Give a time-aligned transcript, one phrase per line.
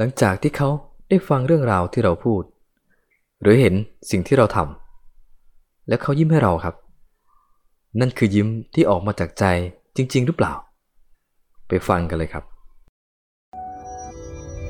[0.00, 0.68] หลังจากที่เขา
[1.08, 2.42] ได้ฟังเรื่องราวที่เราพูด
[3.42, 3.74] หรือเห็น
[4.10, 6.74] สิ่งที่เราทำแล้วเขายิ้มให้เราครับ
[8.00, 9.44] นั่นคือยิ้มที่ออกมาจากใจ
[9.96, 10.54] จริง ๆ หรือเปล่า
[11.68, 12.44] ไปฟังกันเลยครับ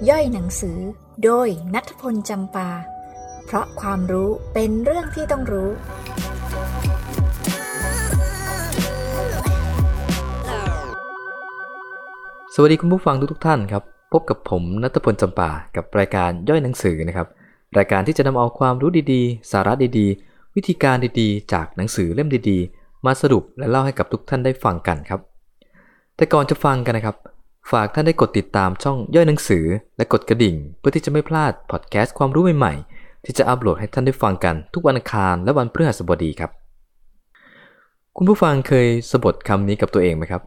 [0.09, 0.79] ย่อยหนังสือ
[1.25, 2.69] โดยนัทพลจำปา
[3.45, 5.71] เพราะความรู้เป็นเรื่องที่ต้องรู้
[12.55, 17.29] สวัสดีคุณผู้ฟังทุกๆท่านครับ พบกับผมนัทพลจำปากับรายการย่อยหนังสือนะครับ
[17.79, 25.21] รายการที่จะนำเอาความรู้ดีๆ สาระดีๆ วิธีการดีๆ จากหนังสือเล่มดีๆ มาสรุปและเล่าให้กับทุกท่านได้ฟังกันครับ
[26.16, 27.16] แต่ก่อนจะฟังกันนะครับ
[27.71, 29.64] ฝากท่านได้กดติดตามช่องย่อยหนังสือ
[29.96, 36.50] และกดกระดิ่ง เพื่อที่จะไม่พลาดพอดแคสต์ความรู้ใหม่ๆ ที่จะอัปโหลดให้ท่านได้ฟังกันทุกวันอังคารและวันพฤหัสบดีครับ
[38.16, 40.42] คุณผู้ฟังเคยสะบทคำนี้กับตัวเองไหมครับ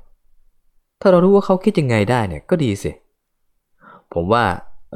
[1.02, 2.92] ถ้าเรารู้ว่าเขาคิดยังไงได้เนี่ยก็ดีสิ
[4.14, 4.44] ผมว่า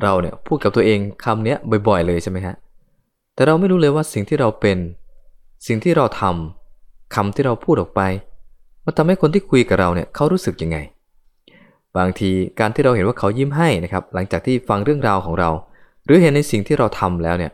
[0.03, 2.55] เราเนี่ยพูดกับตัวเองคำเนี้ยบ่อย ๆ เลยใช่ไหมฮะ
[3.35, 4.77] แต่เราไม่รู้เลยว่าสิ่งที่เราเป็น
[5.67, 8.01] สิ่งที่เราทำคำที่เราพูดออกไป
[8.85, 10.77] มันทำให้คนที่คุยกับเราเนี่ยเขารู้สึกยังไง
[11.97, 15.49] บางทีการที่เราเห็นว่าเขายิ้มให้นะครับ หลังจากที่ฟังเรื่องราวของเรา
[16.05, 17.51] หรือเห็นในสิ่งที่เราทำแล้วเนี่ย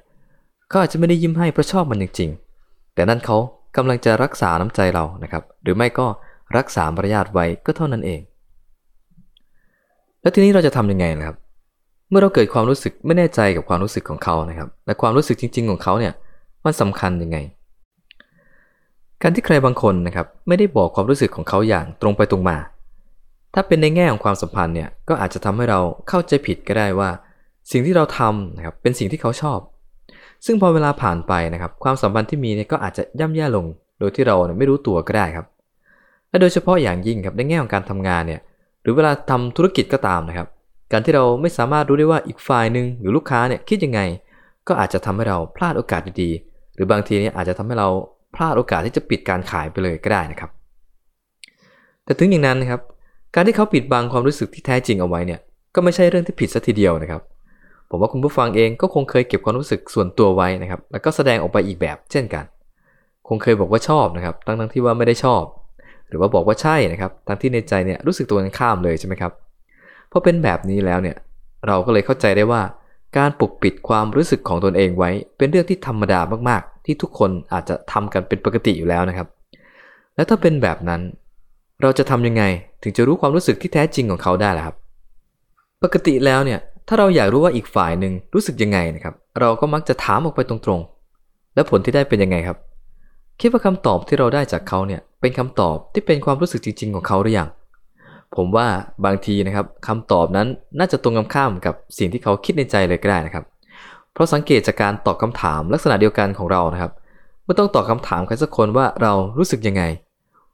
[0.69, 3.37] เขาอาจจะไม่ได้ยิ้มให้เพราะชอบมันจริงๆแต่นั่นเขา
[3.77, 6.07] กำลังจะรักษาน้ำใจเรานะครับ หรือไม่ก็
[6.57, 8.21] รักษามารยาทไว้ก็เท่านั้นเอง
[10.21, 11.37] แล้วทีนี้เราจะทำยังไงนะครับ
[12.11, 16.13] เมื่อเราเกิดความรู้สึกไม่แน่ใจกับความรู้สึกของเขานะครับ และความรู้สึกจริง ๆ ของเขาเนี่ย
[16.65, 17.37] มันสำคัญยังไง
[19.21, 22.57] การที่ใครบางคนนะครับไม่ได้บอกความรู้สึกของเขาอย่างตรงไปตรงมา
[23.53, 27.09] ถ้าเป็นในแง่ของความสัมพันธ์เนี่ยก็อาจจะทำให้เราเข้าใจผิดก็ได้ว่า
[27.71, 29.59] สิ่งที่เราทำนะครับเป็นสิ่งที่เขาชอบ
[30.45, 33.65] ซึ่งพอเวลาผ่านไปนะครับความสัมพันธ์ที่มีเนี่ยก็อาจจะย่ำแย่ลง
[33.99, 35.45] โดยที่เราเนี่ยไม่รู้ตัวก็ได้ครับ
[36.29, 38.41] และโดยเฉพาะอย่างยิ่งครับในแง่ของการทำงานเนี่ย
[38.81, 40.47] หรือเวลาทำธุรกิจก็ตามนะครับ
[40.91, 44.01] การที่เราไม่สามารถรู้ได้ว่าอีกฝ่ายหนึ่งหรือลูกค้าเนี่ยคิดยังไง
[44.67, 47.89] ก็อาจจะทำให้เราพลาดโอกาสดีๆ หรือบางทีเนี่ยอาจจะทำให้เรา
[48.35, 50.49] พลาดโอกาสที่จะปิดการขายไปเลยก็ได้นะครับ
[52.05, 52.81] แต่ถึงอย่างนั้นนะครับ
[53.35, 55.39] การที่เขาปิดบังความรู้สึกที่แท้จริงเอาไว้เนี่ย
[55.75, 57.21] ก็ไม่ใช่เรื่องที่ผิดสัทีเดียวนะครับ
[57.89, 62.45] ผมว่าคุณผู้ฟังเองก็คงเคยเก็บความรู้สึกส่วนตัวไว้นะครับ แล้วก็แสดงออกไปอีกแบบเช่นกัน
[63.27, 65.43] คงเคยบอกว่าชอบนะครับตั้งทั้งที่ว่าไม่ได้ชอบ
[66.07, 69.31] หรือว่าบอกว่าใช่นะครับ ทั้งที่ในใจเนี่ยรู้สึกตัวกันข้ามเลยใช่ไหมครับ
[70.11, 71.17] พอเป็นแบบนี้แล้วเนี่ย
[71.67, 72.61] เราก็เลยเข้าใจได้ว่า
[73.17, 79.27] การปกปิดความรู้สึกของตนเองไว้ เป็นเรื่องที่ธรรมดามากๆ ที่ทุกคนอาจจะทำกันเป็นปกติอยู่แล้วนะครับ
[80.15, 81.01] และถ้าเป็นแบบนั้น
[81.81, 82.43] เราจะทำยังไง
[82.83, 84.75] ถึงจะรู้ความรู้สึกที่แท้จริงของเขาได้ล่ะครับ
[85.83, 92.57] ปกติแล้วเนี่ยถ้าเราอยากรู้ว่าอีกฝ่ายหนึ่งรู้สึกยังไงนะครับ เราก็มักจะถามออกไปตรงๆ และผลที่ได้เป็นยังไงครับ
[93.39, 97.47] คิดว่าคำตอบที่เราได้จากเขาเนี่ยเป็นคำตอบที่เป็นความรู้สึกจริง ๆ ของเขาหรือยัง
[98.35, 98.67] ผมว่า
[99.05, 100.47] บางทีนะครับคำตอบนั้น
[100.79, 103.43] น่าจะตรงกันข้ามกับสิ่งที่เขาคิดในใจเลยก็ได้นะครับ
[104.13, 106.91] เพราะสังเกตจากการตอบคำถามลักษณะเดียวกันของเรานะครับ
[107.43, 109.83] เมื่อต้องตอบคำถามใครสักคนว่าเรารู้สึกยังไง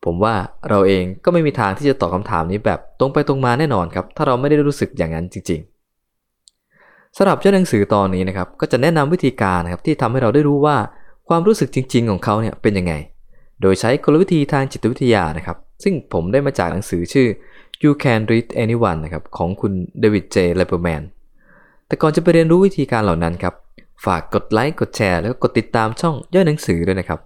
[0.06, 0.36] ผมว่า
[0.70, 5.60] เราเองก็ไม่มีทางที่จะตอบคำถามนี้แบบตรงไปตรงมาแน่นอนครับ ถ้าเราไม่ได้รู้สึกอย่างนั้นจริง
[6.38, 10.78] ๆสำหรับเจ้าหนังสือตอนนี้นะครับก็จะแนะนำวิธีการนะครับที่ทำให้เราได้รู้ว่า
[11.30, 12.94] ความรู้สึกจริง ๆ ของเขาเนี่ยเป็นยังไง
[13.62, 17.28] โดยใช้กลวิธีทางจิตวิทยานะครับ ซึ่งผมได้มาจากหนังสือชื่อ
[17.84, 20.38] You Can Read Anyone นะครับของคุณ David J.
[20.56, 21.02] Lieberman
[21.88, 23.54] แต่ก่อนจะไปเรียนรู้วิธีการเหล่านั้นครับ
[24.06, 27.20] ฝากกดไลค์กดแชร์แล้วก็กดติดตามช่องย่อยหนังสือด้วยนะครับ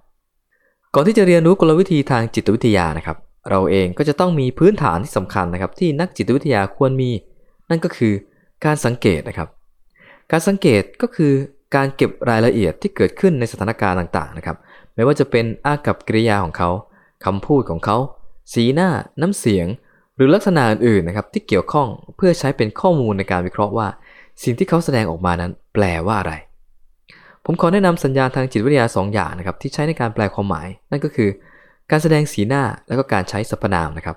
[0.93, 3.17] ก่อนที่จะเรียนรู้กลวิธีทางจิตวิทยานะครับ
[3.49, 7.09] เราเองก็จะต้องมีพื้นฐานที่สำคัญนะครับ ที่นักจิตวิทยาควรมี
[7.69, 8.13] นั่นก็คือ
[8.65, 9.47] การสังเกตนะครับ
[10.31, 11.33] การสังเกตก็คือ
[11.75, 14.57] การเก็บรายละเอียดที่เกิดขึ้นในสถานการณ์ต่างๆนะครับ
[14.95, 16.69] ไม่ว่าจะเป็นอากับกริยาของเขา
[17.25, 17.97] คำพูดของเขา
[18.53, 18.89] สีหน้า
[19.21, 19.67] น้ำเสียง
[20.21, 21.87] รือลักษณะอื่นๆนะครับที่เกี่ยวข้อง
[22.17, 23.87] เพื่อใช้เป็นข้อมูลในการวิเคราะห์ว่า
[24.43, 26.33] สิ่งที่เขาแสดงออกมานั้น แปลว่าอะไร
[27.45, 31.29] ผมขอแนะนำสัญญาณทางจิตวิทยา 2 อย่างนะครับที่ใช้ในการแปลความหมาย นั่นก็คือ
[31.91, 34.15] การแสดงสีหน้าและก็การใช้สรรพนามนะครับ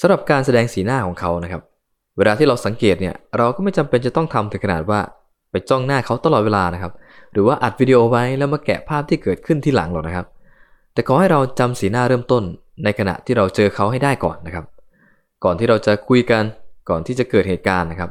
[0.00, 1.62] สำหรับการแสดงสีหน้าของเขานะครับ
[2.16, 5.00] เวลาที่เราสังเกตเนี่ยเราก็ไม่จำเป็นจะต้องทำถึงขนาดว่า
[5.50, 6.92] ไปจ้องหน้าเขาตลอดเวลานะครับ
[7.32, 10.26] หรือว่าอัดวิดีโอไว้แล้วมาแกะภาพที่เกิดขึ้นที่หลังหรอกนะครับ
[10.92, 12.42] แต่ขอให้เราจำสีหน้าเริ่มต้น
[12.84, 14.64] ในขณะที่เราเจอเขาให้ได้ก่อนนะครับ
[15.44, 16.42] ก่อนที่เราจะคุยกัน
[16.88, 18.10] ก่อนที่จะเกิดเหตุการณ์นะครับ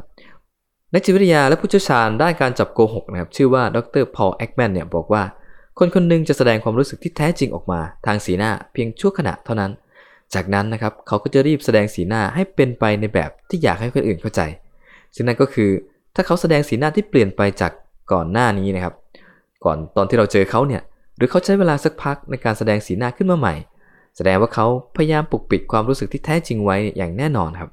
[0.93, 5.23] นักจิตวิทยาและผู้เชี่ยวชาญด้านการจับโกหกนะครับชื่อว่าดรพอลแอคแมนเนี่ยบอกว่า
[5.79, 9.71] คนคนหนึงจะแสดงความรู้สึกที่แท้จริงออกมา ทางสีหน้าเพียงชั่วขณะเท่านั้น
[10.33, 14.41] จากนั้นนะครับเขาก็จะรีบแสดงสีหน้าให้เป็นไปในแบบที่อยากให้คนอื่นเข้าใจ
[15.15, 15.69] ซึ่งนั่นก็คือ
[16.15, 17.71] ถ้าเขาแสดงสีหน้าที่เปลี่ยนไปจาก
[18.11, 18.93] ก่อนหน้านี้นะครับ
[19.65, 20.81] ก่อนตอนที่เราเจอเขาเนี่ย
[21.17, 23.55] หรือเขาใช้เวลาสักพักในการแสดงสีหน้าขึ้นมาใหม่
[24.17, 27.69] แสดงว่าเขาพยายามปกปิดความรู้สึกที่แท้จริงไว้อย่างแน่นอนครับ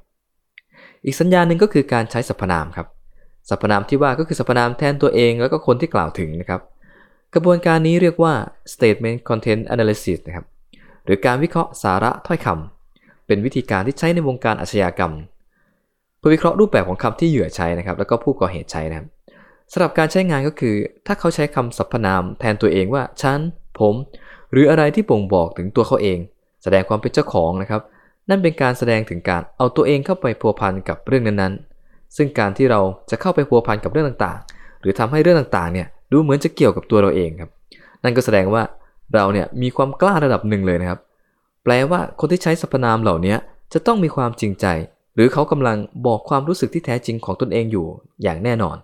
[1.05, 2.87] อีกสัญญาณหนึ่งก็คือการใช้สรรพนามครับ
[3.49, 6.61] สรรพนามที่ว่าก็คือสรรพนามแทนตัวเองแล้วก็คนที่กล่าวถึงนะครับ
[7.33, 8.33] กระบวนการนี้เรียกว่า
[8.73, 10.45] statement content analysis นะครับ
[11.05, 15.13] หรือการวิเคราะห์สาระถ้อยคำเป็นวิธีการที่ใช้ในวงการอาชญากรรม
[16.17, 19.07] เพื่อวิเคราะห์รูปแบบของคำที่เหยื่อใช้นะครับ แล้วก็ผู้ก่อเหตุใช้นะครับ
[19.71, 23.39] สำหรับการใช้งานก็คือ ถ้าเขาใช้คำสรรพนามแทนตัวเองว่าฉัน
[23.79, 23.95] ผม
[24.51, 26.19] หรืออะไรที่บ่งบอกถึงตัวเขาเอง
[26.63, 27.81] แสดงความเป็นเจ้าของนะครับ
[28.29, 37.49] นั่นเป็นการแสดงถึงการเอาตัวเองเข้าไปพัวพันกับเรื่องนั้นๆ ซึ่งการที่เราจะเข้าไปพัวพันกับเรื่องต่างๆ หรือทำให้เรื่องต่างๆเนี่ยดูเหมือนจะเกี่ยวกับตัวเราเองครับ
[38.03, 38.63] นั่นก็แสดงว่า
[39.13, 40.99] เราเนี่ยมีความกล้าระดับหนึ่งเลยนะครับ
[41.63, 43.35] แปลว่าคนที่ใช้สรรพนามเหล่านี้
[43.73, 44.65] จะต้องมีความจริงใจ
[45.15, 45.77] หรือเขากำลัง
[46.07, 47.85] บอกความรู้สึกที่แท้จริงของตนเองอยู่
[48.23, 48.77] อย่างแน่นอน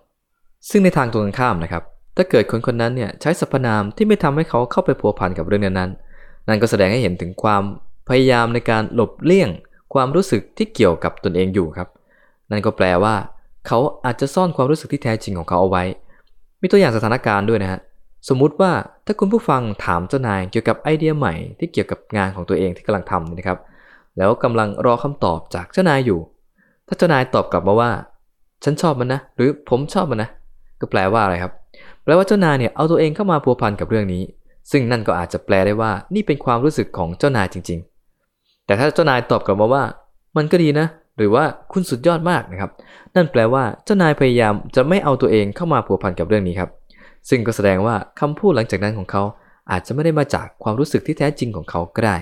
[0.70, 1.84] ซึ่งในทางตรงกันข้ามนะครับ
[2.16, 6.07] ถ้าเกิดคนคนนั้นเนี่ยใช้สรรพนามที่ไม่ทำให้เขาเข้าไปพัวพันกับเรื่องนั้นๆ
[6.48, 7.64] นั่นก็แสดงให้เห็นถึงความ
[8.10, 9.50] พยายามในการหลบเลี่ยง
[9.94, 11.88] ความรู้สึกที่เกี่ยวกับตนเองอยู่ครับ
[12.52, 13.16] นั่นก็แปลว่า
[13.68, 15.84] เขาอาจจะซ่อนความรู้สึกที่แท้จริงของเขาเอาไว้
[16.62, 17.80] มีตัวอย่างสถานการณ์ด้วยนะฮะ
[18.30, 18.72] สมมุติว่า
[19.06, 23.58] ถ้าคุณผู้ฟังถามเจ้านายเกี่ยวกับไอเดียใหม่ที่เกี่ยวกับงานของตัวเองที่กำลังทำนะครับ
[24.18, 26.20] แล้วกำลังรอคำตอบจากเจ้านายอยู่
[26.88, 27.92] ถ้าเจ้านายตอบกลับมาว่า
[28.64, 30.30] ฉันชอบมันนะ หรือผมชอบมันนะ
[30.80, 31.54] ก็แปลว่าอะไรครับ
[32.04, 34.24] แปลว่าเจ้านายเนี่ยเอาตัวเองเข้ามาพัวพันกับเรื่องนี้
[34.72, 37.80] ซึ่งนั่นก็อาจจะแปลได้ว่านี่เป็นความรู้สึกของเจ้านายจริง
[38.24, 39.84] ๆ แต่ถ้าเจ้านายตอบกลับมาว่า
[40.38, 40.88] มันก็ดีนะ
[41.18, 41.44] หรือว่า
[41.74, 42.72] คุณสุดยอดมากนะครับ
[43.16, 46.70] นั่นแปลว่าเจ้านายพยายามจะไม่เอาตัวเองเข้ามาพัวพันกับเรื่องนี้ครับ
[47.30, 49.24] ซึ่งก็แสดงว่าคำพูดหลังจากนั้นของเขา
[49.72, 52.16] อาจจะไม่ได้มาจากความรู้สึกที่แท้จริงของเขาก็ได้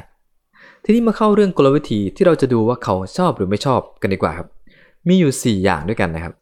[0.84, 4.48] ทีนี้มาเข้าเรื่องกลวิธีที่เราจะดูว่าเขาชอบหรือไม่ชอบกันดีกว่าครับ
[5.08, 6.34] มีอยู่ 4 อย่างด้วยกันนะครับ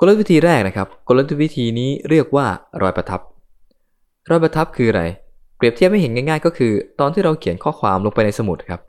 [0.00, 2.46] กลวิธีแรกนะครับ กลวิธีนี้เรียกว่า
[2.82, 3.20] รอยประทับ
[4.30, 5.02] รอยประทับคืออะไร
[5.56, 8.80] เปรียบเทียบให้เห็นง่าย ๆ ก็คือ ตอนที่เราเขียนข้อความลงไปในสมุดครับ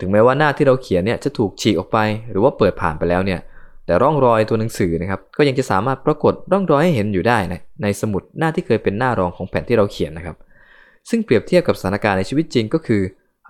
[0.00, 1.98] ถึงแม้ว่าหน้าที่เราเขียนเนี่ยจะถูกฉีกออกไป
[2.30, 3.40] หรือว่าเปิดผ่านไปแล้วเนี่ย
[3.86, 10.36] แต่ร่องรอยตัวหนังสือนะครับ ก็ยังจะสามารถปรากฏร่องรอยให้เห็นอยู่ได้นะในสมุดหน้าที่เคยเป็นหน้ารองของแผ่นที่เราเขียนนะครับ
[11.10, 13.02] ซึ่งเปรียบเทียบกับสถานการณ์ในชีวิตจริงก็คือ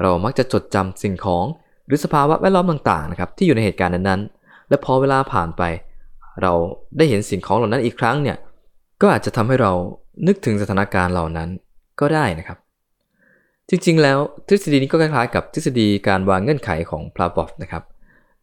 [0.02, 1.44] เรามักจะจดจำสิ่งของ
[1.87, 5.62] หรือสภาวะแวดล้อมต่างๆนะครับที่อยู่ในเหตุการณ์นั้นๆ และพอเวลาผ่านไป
[6.43, 6.52] เรา
[6.96, 8.37] ได้เห็นสิ่งของเหล่านั้นอีกครั้งเนี่ย
[9.00, 9.73] ก็อาจจะทำให้เรา
[10.26, 11.49] นึกถึงสถานการณ์เหล่านั้น
[12.00, 12.59] ก็ได้นะครับ
[13.69, 14.19] จริงๆ แล้ว
[14.49, 17.82] ทฤษฎีนี้ก็คล้ายๆ กับทฤษฎีการวางเงื่อนไขของพลาบอฟนะครับ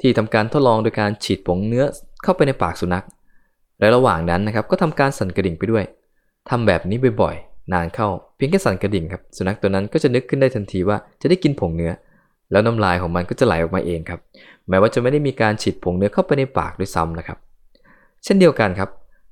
[0.02, 1.86] ที่ทำการทดลองโดยการฉีดผงเนื้อ
[2.24, 3.06] เข้าไปในปากสุนัข
[3.80, 5.84] และระหว่างนั้นนะครับก็ทำการสั่นกระดิ่งไปด้วย
[6.50, 11.92] ทำแบบนี้บ่อยๆ นานเข้าเพียงแค่สั่นกระดิ่งครับสุนัขตัวนั้นก็จะนึกขึ้นได้ทันทีว่าจะได้กินผงเนื้อ
[12.52, 14.20] แล้วน้ำลายของมันก็จะไหลออกมาเองครับ
[14.70, 17.38] แม้ว่าจะไม่ได้มีการฉีดผงเนื้อเข้าไปในปากด้วยซ้ำนะครับ
[18.24, 18.90] เช่นเดียวกันครับ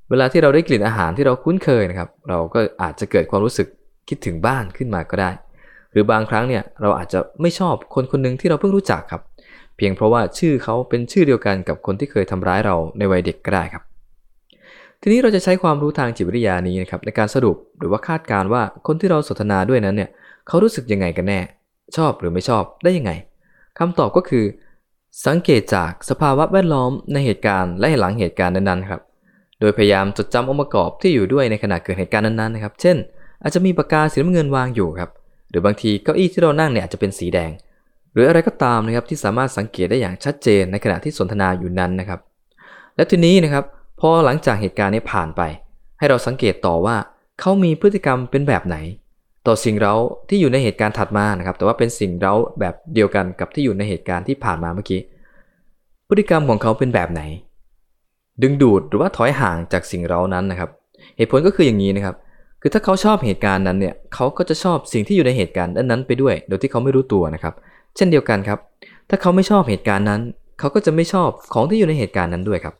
[0.10, 3.68] เวลาที่เราได้กลิ่นอาหารที่เราคุ้นเคยนะครับ เราก็อาจจะเกิดความรู้สึก
[4.10, 5.32] คิดถึงบ้านขึ้นมาก็ได้
[5.92, 9.22] หรือบางครั้งเนี่ยเราอาจจะไม่ชอบคนคนหนึ่งที่เราเพิ่งรู้จักครับ
[9.78, 13.84] เพียงเพราะว่าชื่อเขาเป็นชื่อเดียวกันกับคนที่เคยทำร้ายเราในวัยเด็กก็ได้ครับ
[15.02, 20.10] ทีนี้เราจะใช้ความรู้ทางจิตวิทยานี้นะครับในการสรุปหรือว่าคาดการณ์ว่าคนที่เราสนทนาด้วยนั้นเนี่ย
[20.48, 21.40] เขารู้สึกยังไงกันแน่
[21.98, 23.12] ชอบหรือไม่ชอบได้ยังไง
[23.80, 24.46] คำตอบก็คือ
[25.28, 29.02] สังเกตจากสภาวะแวดล้อมในเหตุการณ์และหลังเหตุการณ์นั้นๆครับ
[29.64, 32.98] โดยพยายามจดจำองค์ประกอบที่อยู่ด้วยในขณะเกิดเหตุการณ์นั้นๆนะครับ เช่น
[33.44, 35.10] อาจจะมีปากกาสีน้ำเงินวางอยู่ครับ
[35.50, 37.52] หรือบางทีเก้าอี้ที่เรานั่งเนี่ยอาจจะเป็นสีแดง
[38.14, 42.20] หรืออะไรก็ตามนะครับที่สามารถสังเกตได้อย่างชัดเจนในขณะที่สนทนาอยู่นั้นนะครับ
[42.96, 43.64] และทีนี้นะครับ
[44.00, 45.42] พอหลังจากเหตุการณ์นี้ผ่านไป
[46.00, 46.96] ให้เราสังเกตต่อว่า
[47.40, 48.78] เขามีพฤติกรรมเป็นแบบไหน
[49.48, 49.94] ต่อสิ่งเรา
[50.30, 55.00] ที่อยู่ในเหตุการณ์ถัดมานะครับ แต่ว่าเป็นสิ่งเราแบบเดียวกันกับที่อยู่ในเหตุการณ์ที่ผ่านมาเมื่อกี้
[56.08, 57.22] พฤติกรรมของเขาเป็นแบบไหน
[58.42, 60.70] ดึงดูดหรือว่าถอยห่างจากสิ่งเร้านั้นนะครับ
[61.18, 62.16] เหตุผลก็คืออย่างนี้นะครับ
[62.62, 67.54] คือถ้าเขาชอบเหตุการณ์นั้นเนี่ยเขาก็จะชอบสิ่งที่อยู่ในเหตุการณ์นั้นไปด้วย โดยที่เขาไม่รู้ตัวนะครับ
[67.96, 68.60] เช่นเดียวกันครับ
[69.10, 70.22] ถ้าเขาไม่ชอบเหตุการณ์นั้น
[70.60, 72.76] เขาก็จะไม่ชอบของที่อยู่ในเหตุการณ์นั้นด้วยครับ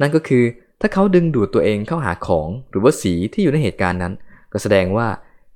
[0.00, 0.44] นั่นก็คือ
[0.80, 4.12] ถ้าเขาดึงดูดตัวเองเข้าหาของหรือว่าสีที่อยู่ในเหตุการณ์นั้น
[4.52, 5.06] ก็แสดงว่า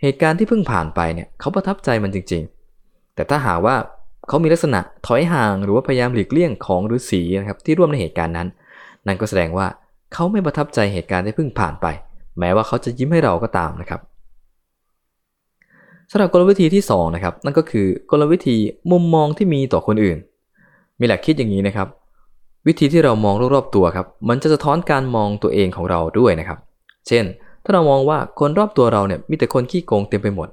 [0.03, 2.43] เหตุการณ์ที่เพิ่งผ่านไปเนี่ยเขาประทับใจมันจริง
[2.79, 3.77] ๆ แต่ถ้าหากว่า
[4.29, 8.49] เขามีลักษณะถอยห่างหรือว่าพยายามหลีกเลี่ยงของหรือสีนะครับที่ร่วมในเหตุการณ์นั้น
[9.07, 9.67] นั่นก็แสดงว่า
[10.13, 11.87] เขาไม่ประทับใจเหตุการณ์ที่เพิ่งผ่านไป
[12.39, 14.01] แม้ว่าเขาจะยิ้มให้เราก็ตามนะครับ
[16.11, 18.57] สำหรับกลวิธีที่2นะครับนั่นก็คือกลวิธี
[18.91, 20.19] มุมมองที่มีต่อคนอื่น
[21.01, 21.89] มีหลักคิดอย่างนี้นะครับ
[22.67, 26.59] วิธีที่เรามองรอบๆตัวครับมันจะสะท้อนการมองตัวเองของเราด้วยนะครับ
[27.09, 27.25] เช่น
[27.65, 30.49] ถ้าเรามองว่าคนรอบตัวเราเนี่ยมีแต่คนขี้โกงเต็มไปหมด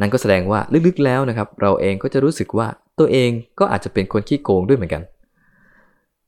[0.00, 5.02] นั่นก็แสดงว่าลึกๆแล้วนะครับ เราเองก็จะรู้สึกว่าตัวเองก็อาจจะเป็นคนขี้โกงด้วยเหมือนกัน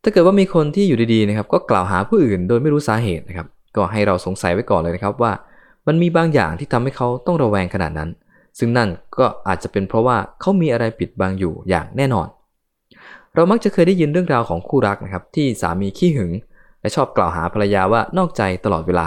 [0.03, 5.33] ถ้าเกิดว่ามีคนที่อยู่ดีๆนะครับก็กล่าวหาผู้อื่นโดยไม่รู้สาเหตุนะครับ ก็ให้เราสงสัยไว้ก่อนเลยนะครับว่า
[5.87, 8.11] มันมีบางอย่างที่ทำให้เขาต้องระแวงขนาดนั้น
[8.59, 8.89] ซึ่งนั่น
[9.19, 12.29] ก็อาจจะเป็นเพราะว่าเขามีอะไรปิดบังอยู่อย่างแน่นอน
[13.35, 16.33] เรามักจะเคยได้ยินเรื่องราวของคู่รักนะครับที่สามีขี้หึง
[16.81, 19.07] และชอบกล่าวหาภรรยาว่านอกใจตลอดเวลา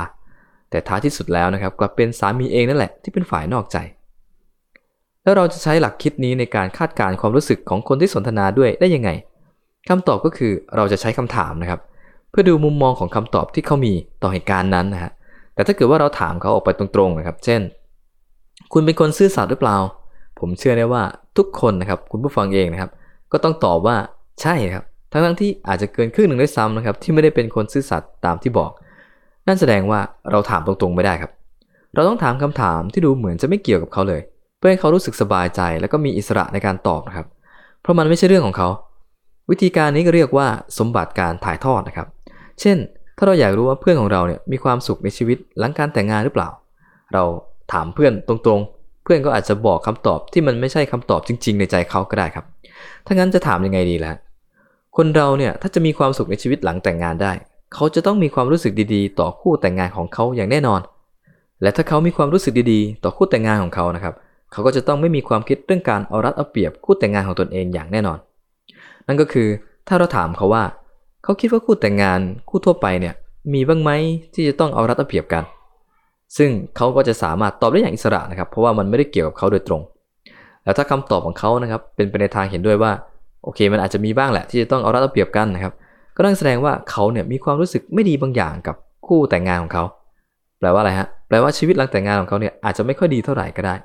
[0.70, 3.78] แต่ท้ายที่สุดแล้วนะครับกลับเป็นสามีเองนั่นแหละที่เป็นฝ่ายนอกใจ
[5.24, 9.10] แล้วเราจะใช้หลักคิดนี้ในการคาดการณ์ความรู้สึกของคนที่สนทนาด้วยได้ยังไง
[9.90, 11.80] คำตอบก็คือเราจะใช้คำถามนะครับ
[12.30, 15.12] เพื่อดูมุมมองของคำตอบที่เขามีต่อเหตุการณ์นั้นนะฮะ
[15.54, 17.62] แต่ถ้าเกิดว่าเราถามเขาออกไปตรงๆนะครับ เช่น
[18.74, 19.78] คุณเป็นคนซื่อสัตย์หรือเปล่า
[20.40, 21.04] ผมเชื่อได้ว่า
[21.38, 22.92] ทุกคนนะครับ คุณผู้ฟังเองนะครับ
[23.32, 23.96] ก็ต้องตอบว่า
[24.42, 28.72] ใช่ครับ ทั้งๆที่อาจจะเกินครึ่งหนึ่งด้วยซ้ำนะครับ ที่ไม่ได้เป็นคนซื่อสัตย์ตามที่บอก
[29.48, 30.00] นั่นแสดงว่า
[30.32, 31.32] เราถามตรงๆไม่ได้ครับ
[31.96, 34.22] เราต้องถามคำถามที่ดูเหมือนจะไม่เกี่ยวกับเขาเลย
[34.58, 37.28] เพื่อให้เขารู้สึกสบายใจ แล้วก็มีอิสระในการตอบนะครับ
[37.82, 38.70] เพราะมันไม่ใช่เรื่องของเขา
[39.52, 40.48] วิธีการนี้ก็เรียกว่า
[40.80, 42.08] สมบัติการถ่ายทอดนะครับ
[42.62, 42.78] เช่น
[43.18, 46.50] ถ้าเราอยากรู้ว่าเพื่อนของเราเนี่ยมีความสุขในชีวิตหลังการแต่งงานหรือเปล่า
[47.14, 47.24] เรา
[47.74, 52.46] ถามเพื่อนตรงๆ เพื่อนก็อาจจะบอกคำตอบที่มันไม่ใช่คำตอบจริง ๆ ในใจเขาก็ได้ครับ
[53.06, 54.12] ถ้างั้นจะถามยังไงดีล่ะ
[54.98, 57.32] คนเราเนี่ยถ้าจะมีความสุขในชีวิตหลังแต่งงานได้
[57.74, 60.82] เขาจะต้องมีความรู้สึกดีๆ ต่อคู่แต่งงานของเขาอย่างแน่นอน
[61.62, 64.14] และถ้าเขามีความรู้สึกดีๆ ต่อคู่แต่งงานของเขานะครับ
[64.52, 68.18] เขาก็จะต้องไม่มีความคิดเรื่องการเอารัดเอาเปรียบคู่แต่งงานของตนเองอย่างแน่นอน
[69.08, 69.48] นั่นก็คือ
[69.88, 70.64] ถ้าเราถามเขาว่า
[71.24, 72.20] เขาคิดว่าคู่แต่งงาน
[72.50, 73.14] คู่ทั่วไปเนี่ย
[73.54, 73.92] มีบ้างไหม
[74.34, 75.44] ที่จะต้องเอารัดเอาเปรียบกัน
[76.38, 79.82] ซึ่งเขาก็จะสามารถตอบได้อย่างอิสระนะครับ เพราะว่ามันไม่ได้เกี่ยวกับเขาโดยตรง
[80.64, 82.92] แล้วถ้าคำตอบของเขานะครับ เป็นไปในทางเห็นด้วยว่า
[83.44, 85.74] โอเค มันอาจจะมีบ้างแหละ ที่จะต้องเอารัดเอาเปรียบกันนะครับ
[86.16, 88.76] ก็นั่นแสดงว่าเขาเนี่ยมีความรู้สึกไม่ดีบางอย่างกับ
[89.08, 89.84] คู่แต่งงานของเขา
[90.60, 93.76] แปลว่าอะไรฮะแปลว่าชีวิตหลังแต่งงานของเขาเนี่ยอาจจะไม่ค่อยดีเท่าไหร่ก็ได้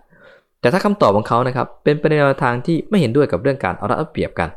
[0.61, 4.49] แต่ถ้าคำตอบของเขานะครับเป็นไปในแนวทางที่ไม่เห็นด้วยกับเรื่องการเอารัดเอาเปรียบกัน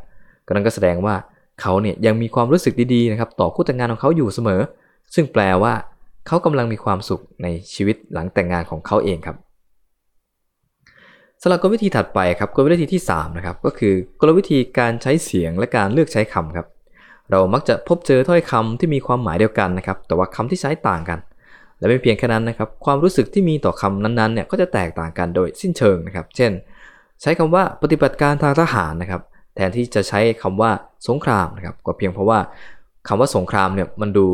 [0.51, 1.15] ก็นั่นก็แสดงว่า
[1.61, 4.61] เขาเนี่ยยังมีความรู้สึกดีๆนะครับต่อคู่แต่งงานของเขาอยู่เสมอ
[5.15, 5.73] ซึ่งแปลว่า
[6.27, 9.35] เขากำลังมีความสุขในชีวิตหลังแต่งงานของเขาเองครับ
[11.41, 16.67] สำหรับกลวิธีถัดไปครับกลวิธีที่3นะครับก็คือกลวิธีการใช้เสียงและการเลือกใช้คำครับ
[17.31, 21.19] เรามักจะพบเจอถ้อยคำที่มีความหมายเดียวกันนะครับ แต่ว่าคำที่ใช้ต่างกัน
[21.79, 26.51] และไม่เพียงแค่นั้นนะครับ ความรู้สึกที่มีต่อคำนั้นๆเนี่ยก็จะแตกต่างกันโดยสิ้นเชิงนะครับ เช่น
[27.21, 29.21] ใช้คำว่าปฏิบัติการทางทหารนะครับ
[29.55, 30.71] แทนที่จะใช้คำว่า
[31.07, 32.39] สงครามนะครับ ก็เพียงเพราะว่า
[33.07, 34.25] คำว่าสงครามเนี่ยมันดู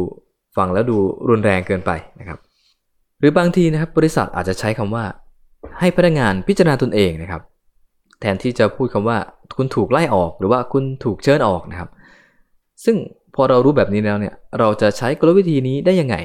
[0.58, 0.98] ฟังแล้วดู
[1.30, 2.40] รุนแรงเกินไปนะครับ
[3.20, 5.04] หรือบางทีนะครับบริษัทอาจจะใช้คำว่า
[5.80, 7.42] ให้พนักงานพิจารณาตนเองนะครับ
[8.22, 9.18] แทนที่จะพูดคำว่า
[9.58, 11.90] คุณถูกไล่ออก หรือว่าคุณถูกเชิญออกนะครับ
[12.86, 12.96] ซึ่ง
[13.36, 16.16] พอเรารู้แบบนี้แล้วเนี่ยเราจะใช้กลวิธีนี้ได้ยังไง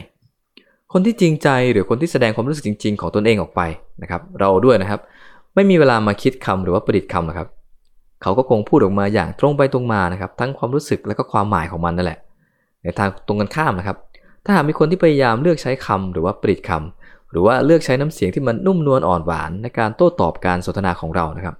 [0.93, 3.61] คนที่จริงใจหรือคนที่แสดงความรู้สึกจริง ๆ ของตนเองออกไป
[4.03, 5.01] นะครับ เราด้วยนะครับ
[5.55, 7.49] ไม่มีเวลามาคิดคำหรือว่าประดิษฐ์คำนะครับ
[8.23, 12.19] เขาก็คงพูดออกมาอย่างตรงไปตรงมานะครับ ทั้งความรู้สึกและก็ความหมายของมันนั่นแหละ
[12.83, 13.97] ในทางตรงกันข้ามนะครับ
[14.45, 21.55] ถ้าหากมีคนที่พยายามเลือกใช้คำหรือว่าประดิษฐ์คำหรือว่าเลือกใช้น้ำเสียงที่มันนุ่มนวลอ่อนหวานในการโต้ตอบการสนทนาของเรานะครับ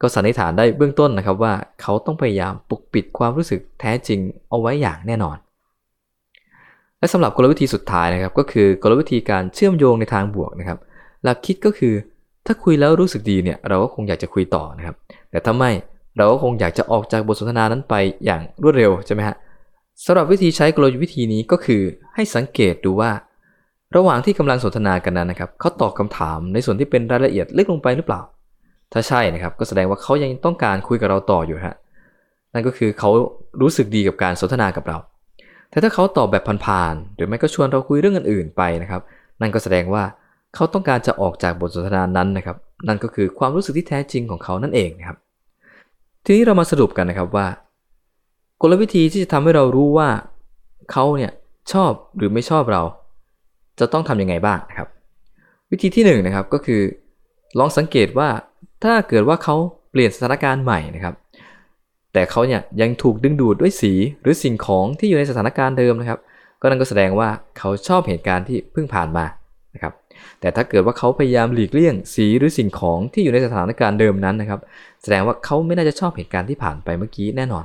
[0.00, 5.36] ก็สันนิษฐานได้เบื้องต้นนะครับว่า เขาต้องพยายามปกปิดความรู้สึกแท้จริงเอาไว้อย่างแน่นอน
[6.98, 10.78] และสำหรับกลวิธีสุดท้ายนะครับ ก็คือกลวิธีการเชื่อมโยงในทางบวกนะครับ
[11.22, 11.94] หลักคิดก็คือ
[12.46, 14.96] ถ้าคุยแล้วรู้สึกดีเนี่ยเราก็คงอยากจะคุยต่อนะครับ
[15.30, 15.70] แต่ถ้าไม่
[16.16, 19.36] เราก็คงอยากจะออกจากบทสนทนานั้นไปอย่างรวดเร็วใช่ไหมฮะ
[20.04, 21.82] สำหรับวิธีใช้กลยุทธ์วิธีนี้ก็คือ
[22.14, 23.10] ให้สังเกตดูว่า
[23.96, 28.20] ระหว่างที่กำลังสนทนากันนั้นนะครับเขาตอบคาถามในส่วนที่เป็นรายละเอียดลึกลงไปหรือเปล่า
[28.92, 31.76] ถ้าใช่นะครับก็แสดงว่าเขายังต้องการคุยกับเราต่ออยู่ฮะ
[32.54, 33.10] นั่นก็คือเขา
[33.60, 34.98] รู้สึกดีกับการสนทนากับเรา
[35.70, 39.02] แต่ถ้าเขาตอบแบบผ่านๆหรือไม่ก็ชวนเราคุยเรื่องอื่นๆไปนะครับ
[39.40, 42.56] นั่นก็แสดงว่าเเขาต้องการจะออกจากบทสนทนานั้นนะครับ
[42.88, 45.18] นั่นก็คือความรู้สึกที่แท้จริงของเขานั่นเองนะครับ
[46.24, 47.46] ทีนี้เรามาสรุปกันนะครับว่า
[48.60, 50.08] กลวิธีที่จะทำให้เรารู้ว่า
[50.92, 51.32] เขาเนี่ย
[51.72, 52.82] ชอบหรือไม่ชอบเรา
[53.80, 54.88] จะต้องทำยังไงบ้างนะครับ
[55.70, 56.82] วิธีที่1นนะครับก็คือ
[57.58, 58.28] ลองสังเกตว่า
[58.84, 59.56] ถ้าเกิดว่าเขา
[59.90, 61.14] เปลี่ยนสถานการณ์ใหม่นะครับ
[62.12, 66.20] แต่เขาเนี่ยยังถูกดึงดูดด้วยสีหรือสิ่งของที่อยู่ในสถานการณ์เดิมนะครับ
[66.60, 69.24] ก็นั่นก็แสดงว่าเขาชอบเหตุการณ์ที่เพิ่งผ่านมา
[69.74, 69.92] นะครับ
[70.40, 74.60] แต่ถ้าเกิดว่าเขาพยายามหลีกเลี่ยงสีหรือสิ่งของที่อยู่ในสถานการณ์เดิมนั้นนะครับ
[75.02, 77.64] แสดงว่าเขาไม่น่าจะชอบเหตุการณ์ที่ผ่านไปเมื่อกี้แน่นอน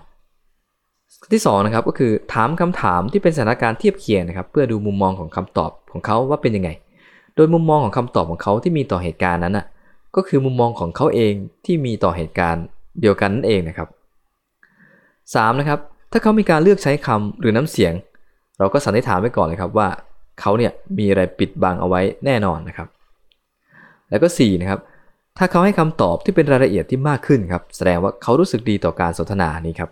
[1.33, 6.69] ที่2นะครับก็คือถามคำถามที่เป็นสถานการณ์เทียบเคียงนะครับ เพื่อดูมุมมองของคำตอบของเขาว่าเป็นยังไง
[7.35, 9.65] โดยมุมมองของคำตอบของเขาที่มีต่อเหตุการณ์นั้นอะ
[10.15, 11.33] ก็คือมุมมองของเขาเอง
[11.65, 12.63] ที่มีต่อเหตุการณ์
[13.01, 13.87] เดียวกันนั่นเองนะครับ
[14.53, 15.79] 3 นะครับ
[16.11, 17.93] ถ้าเขามีการเลือกใช้คำหรือน้ำเสียง
[18.59, 19.87] เราก็สันนิษฐานไว้ก่อนเลยครับว่า
[20.41, 22.87] เขาเนี่ยมีอะไรปิดบังเอาไว้แน่นอนนะครับ
[24.09, 24.79] แล้วก็4นะครับ
[25.37, 29.89] ถ้าเขาให้คำตอบที่เป็นรายละเอียดที่มากขึ้นครับ แสดงว่าเขารู้สึกดีต่อการสนทนานี้ครับ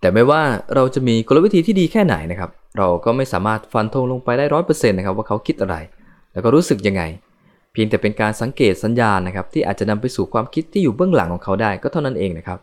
[0.00, 0.42] แต่ไม่ว่า
[0.74, 5.76] เราจะมีกลวิธีที่ดีแค่ไหนนะครับ เราก็ไม่สามารถฟันธงลงไปได้ร้อยเปอร์เซ็นต์นะครับว่าเขาคิดอะไร
[6.32, 7.02] แล้วก็รู้สึกยังไง
[7.72, 12.58] เพียงแต่เป็นการสังเกตสัญญาณนะครับ ที่อาจจะนำไปสู่ความคิดที่อยู่เบื้องหลังของเขาได้ก็เท่านั้นเองนะครับ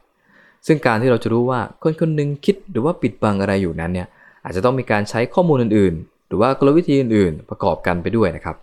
[0.67, 4.07] ซึ่งการที่เราจะรู้ว่าคนคนนึงคิดหรือว่าปิดบังอะไรอยู่นั้นเนี่ย
[4.45, 5.93] อาจจะต้องมีการใช้ข้อมูลอื่น
[6.33, 8.55] รือว่ากลวิธีอื่นๆ ประกอบกันไปด้วยนะครับ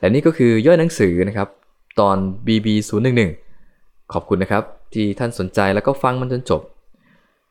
[0.00, 1.48] และนี่ก็คือย่อยหนังสือนะครับ
[2.00, 3.20] ตอน BB 0 1
[3.60, 4.62] 1ขอบคุณนะครับ
[4.94, 6.62] ที่ท่านสนใจแล้วก็ฟังมันจนจบ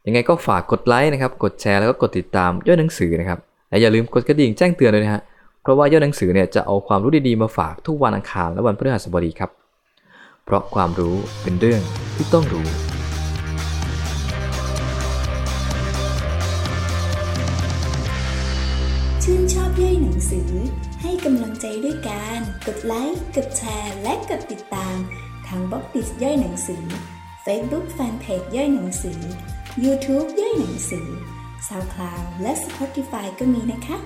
[0.06, 3.39] ยังไงก็ฝากกดไลค์นะครับ กดแชร์แล้วก็กดติดตามย่อยหนังสือนะครับ
[3.70, 5.22] และอย่าลืมกดกระดิ่งแจ้งเตือนด้วยนะฮะ
[5.62, 9.51] เพราะว่าย่อยหนังสือเนี่ยจะเอาความรู้ดีๆมาฝากทุกวันอังคารและวันพฤหัสบดีครับ
[10.46, 11.82] เพราะความรู้เป็นเรื่อง
[12.16, 12.87] ที่ต้องรู้
[19.30, 20.52] ชื่นชอบย่อยหนังสือ
[21.02, 24.98] ให้กำลังใจด้วยการกดไลค์กดแชร์และกดติดตาม
[25.48, 26.84] ทางบล็อกดิสย่อยหนังสือ
[27.46, 29.20] Facebook Fanpage ย่อยหนังสือ
[29.86, 31.08] YouTube ย่อยหนังสือ
[31.68, 33.98] SoundCloud และ Spotify ก็มีนะคะ